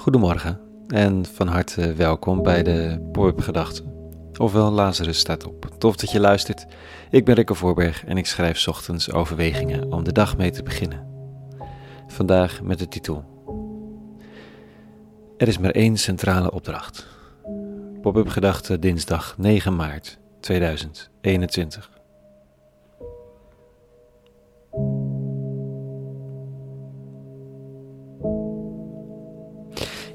[0.00, 3.94] Goedemorgen en van harte welkom bij de Pop-up Gedachten.
[4.38, 5.66] Ofwel Lazarus staat op.
[5.78, 6.66] Tof dat je luistert.
[7.10, 11.06] Ik ben Rikke Voorberg en ik schrijf ochtends overwegingen om de dag mee te beginnen.
[12.06, 13.24] Vandaag met de titel
[15.36, 17.06] Er is maar één centrale opdracht.
[18.00, 21.99] Pop-up Gedachten dinsdag 9 maart 2021.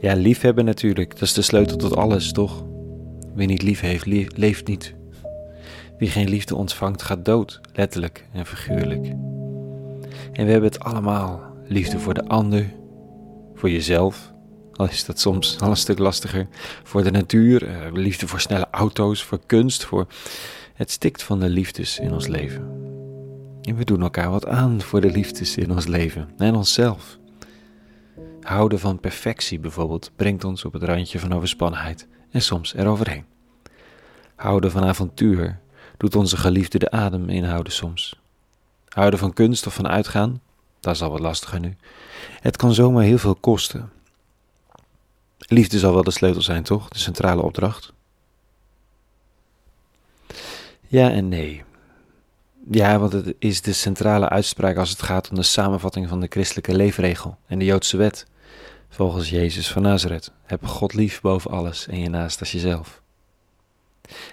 [0.05, 2.63] Ja, liefhebben natuurlijk, dat is de sleutel tot alles, toch?
[3.33, 4.05] Wie niet lief heeft,
[4.35, 4.95] leeft niet.
[5.97, 9.05] Wie geen liefde ontvangt, gaat dood, letterlijk en figuurlijk.
[10.31, 12.73] En we hebben het allemaal: liefde voor de ander,
[13.53, 14.33] voor jezelf,
[14.73, 16.47] al is dat soms al een stuk lastiger,
[16.83, 20.07] voor de natuur, eh, liefde voor snelle auto's, voor kunst, voor.
[20.73, 22.69] Het stikt van de liefdes in ons leven.
[23.61, 27.17] En we doen elkaar wat aan voor de liefdes in ons leven en onszelf.
[28.45, 33.25] Houden van perfectie bijvoorbeeld brengt ons op het randje van overspannenheid en soms eroverheen.
[34.35, 35.59] Houden van avontuur
[35.97, 38.19] doet onze geliefde de adem inhouden soms.
[38.87, 40.41] Houden van kunst of van uitgaan,
[40.79, 41.75] dat is al wat lastiger nu.
[42.39, 43.91] Het kan zomaar heel veel kosten.
[45.37, 46.87] Liefde zal wel de sleutel zijn, toch?
[46.87, 47.93] De centrale opdracht.
[50.87, 51.63] Ja en nee.
[52.71, 56.27] Ja, want het is de centrale uitspraak als het gaat om de samenvatting van de
[56.29, 58.25] christelijke leefregel en de Joodse wet.
[58.95, 60.31] Volgens Jezus van Nazareth.
[60.43, 63.01] Heb God lief boven alles en je naast als jezelf.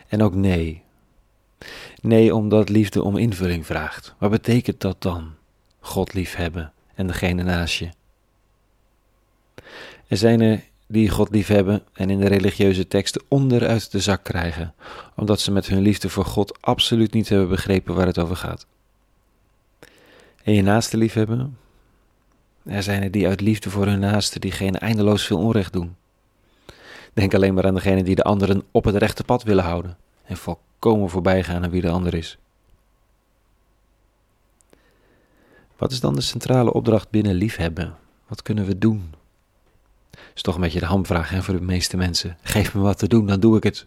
[0.08, 0.82] En ook nee.
[2.00, 4.14] Nee, omdat liefde om invulling vraagt.
[4.18, 5.34] Wat betekent dat dan?
[5.80, 7.88] God lief hebben en degene naast je.
[10.06, 14.24] Er zijn er die God lief hebben en in de religieuze teksten onderuit de zak
[14.24, 14.74] krijgen,
[15.16, 18.66] omdat ze met hun liefde voor God absoluut niet hebben begrepen waar het over gaat.
[20.42, 21.56] En je naaste lief hebben,
[22.64, 25.96] er zijn er die uit liefde voor hun naasten diegene eindeloos veel onrecht doen.
[27.12, 30.36] Denk alleen maar aan degene die de anderen op het rechte pad willen houden en
[30.36, 32.38] volkomen voorbij gaan aan wie de ander is.
[35.76, 37.96] Wat is dan de centrale opdracht binnen liefhebben?
[38.26, 39.14] Wat kunnen we doen?
[40.34, 42.36] Is toch een beetje de hamvraag hè, voor de meeste mensen.
[42.42, 43.86] Geef me wat te doen, dan doe ik het.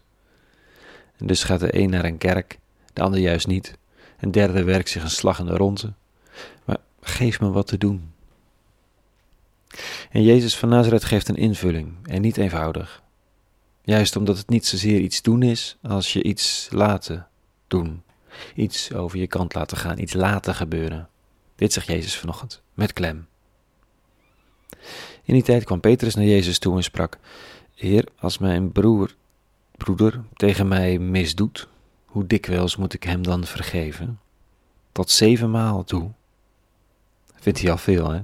[1.18, 2.58] Dus gaat de een naar een kerk,
[2.92, 3.78] de ander juist niet.
[4.20, 5.92] Een derde werkt zich een slag in de ronde.
[6.64, 8.12] Maar geef me wat te doen.
[10.10, 13.02] En Jezus van Nazareth geeft een invulling en niet eenvoudig.
[13.82, 17.28] Juist omdat het niet zozeer iets doen is als je iets laten
[17.68, 18.02] doen.
[18.54, 21.08] Iets over je kant laten gaan, iets laten gebeuren.
[21.56, 23.26] Dit zegt Jezus vanochtend, met klem.
[25.22, 27.18] In die tijd kwam Petrus naar Jezus toe en sprak:
[27.74, 29.14] Heer, als mijn broer,
[29.76, 31.68] broeder tegen mij misdoet,
[32.04, 34.20] hoe dikwijls moet ik hem dan vergeven?
[34.92, 36.10] Tot zevenmaal toe.
[37.40, 38.20] Vindt hij al veel, hè?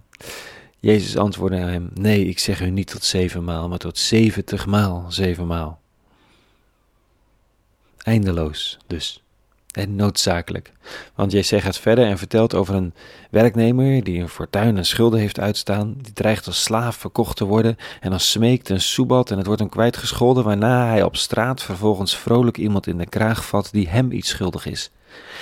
[0.82, 5.80] Jezus antwoordde hem: Nee, ik zeg u niet tot zevenmaal, maar tot zeventigmaal zevenmaal.
[7.98, 9.22] Eindeloos dus.
[9.72, 10.72] En noodzakelijk.
[11.14, 12.94] Want Jezus gaat verder en vertelt over een
[13.30, 15.94] werknemer die een fortuin en schulden heeft uitstaan.
[16.00, 19.60] Die dreigt als slaaf verkocht te worden en dan smeekt een soebat en het wordt
[19.60, 20.44] hem kwijtgescholden.
[20.44, 24.66] Waarna hij op straat vervolgens vrolijk iemand in de kraag vat die hem iets schuldig
[24.66, 24.90] is.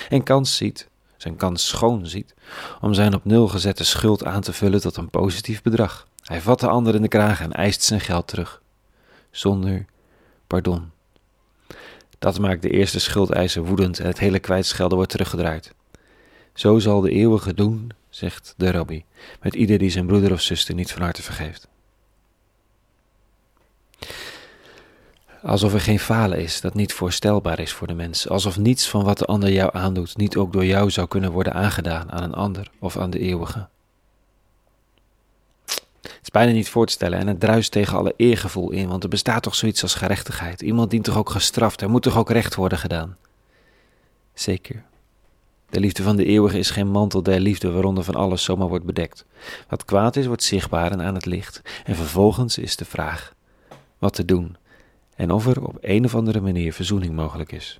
[0.09, 0.89] En kans ziet
[1.21, 2.33] zijn kans schoon ziet
[2.81, 6.07] om zijn op nul gezette schuld aan te vullen tot een positief bedrag.
[6.23, 8.61] Hij vat de ander in de kraag en eist zijn geld terug,
[9.31, 9.85] zonder
[10.47, 10.91] pardon.
[12.19, 15.73] Dat maakt de eerste schuldeiser woedend en het hele kwijtschelden wordt teruggedraaid.
[16.53, 19.05] Zo zal de eeuwige doen, zegt de rabbi,
[19.41, 21.67] met ieder die zijn broeder of zuster niet van harte vergeeft.
[25.43, 28.29] Alsof er geen falen is dat niet voorstelbaar is voor de mens.
[28.29, 31.53] Alsof niets van wat de ander jou aandoet niet ook door jou zou kunnen worden
[31.53, 33.67] aangedaan aan een ander of aan de eeuwige.
[36.01, 39.03] Het is bijna niet voor te stellen en het druist tegen alle eergevoel in, want
[39.03, 40.61] er bestaat toch zoiets als gerechtigheid.
[40.61, 43.17] Iemand dient toch ook gestraft, er moet toch ook recht worden gedaan.
[44.33, 44.83] Zeker.
[45.69, 48.85] De liefde van de eeuwige is geen mantel der liefde waaronder van alles zomaar wordt
[48.85, 49.25] bedekt.
[49.67, 51.61] Wat kwaad is, wordt zichtbaar en aan het licht.
[51.83, 53.33] En vervolgens is de vraag:
[53.97, 54.55] wat te doen
[55.15, 57.79] en of er op een of andere manier verzoening mogelijk is.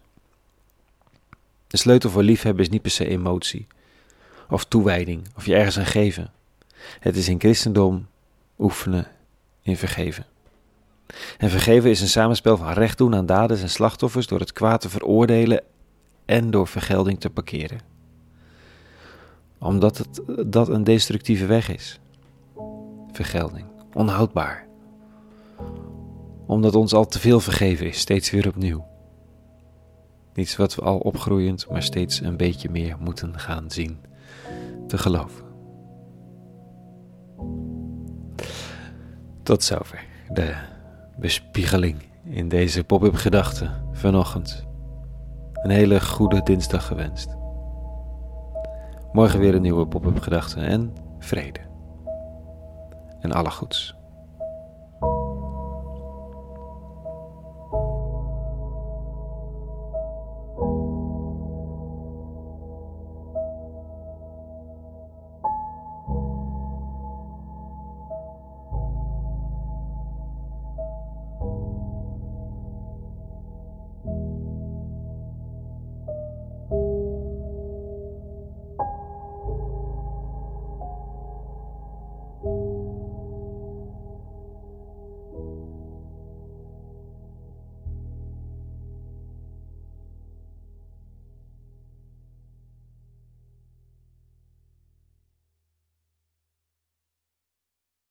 [1.68, 3.68] De sleutel voor liefhebben is niet per se emotie
[4.50, 6.32] of toewijding of je ergens aan geven.
[7.00, 8.08] Het is in christendom
[8.60, 9.08] oefenen
[9.62, 10.26] in vergeven.
[11.38, 14.82] En vergeven is een samenspel van recht doen aan daders en slachtoffers door het kwaad
[14.82, 15.64] te veroordelen
[16.26, 17.80] en door vergelding te parkeren.
[19.60, 22.00] Omdat het, dat een destructieve weg is.
[23.12, 24.70] Vergelding, onhoudbaar
[26.52, 28.86] omdat ons al te veel vergeven is, steeds weer opnieuw.
[30.36, 34.00] Iets wat we al opgroeiend, maar steeds een beetje meer moeten gaan zien,
[34.88, 35.46] te geloven.
[39.44, 40.06] Tot zover.
[40.34, 40.56] de
[41.18, 44.66] bespiegeling in deze pop-up gedachten vanochtend.
[45.54, 47.36] Een hele goede dinsdag gewenst.
[49.12, 51.60] Morgen weer een nieuwe pop-up gedachte en vrede.
[53.20, 54.01] En alle goeds.